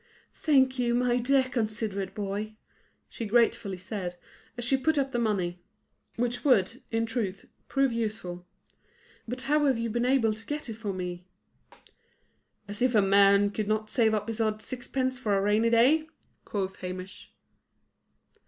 [0.33, 2.55] "Thank you, my dear, considerate boy!"
[3.07, 4.15] she gratefully said,
[4.57, 5.59] as she put up the money,
[6.15, 8.47] which would, in truth, prove useful.
[9.27, 11.23] "But how have you been able to get it for me?"
[12.67, 16.07] "As if a man could not save up his odd sixpences for a rainy day!"
[16.45, 17.31] quoth Hamish.